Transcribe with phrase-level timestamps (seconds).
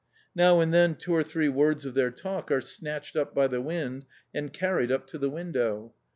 [0.33, 3.61] Now and then two or three words of their talk are snatched up by the
[3.61, 5.93] wind and carried up to the window.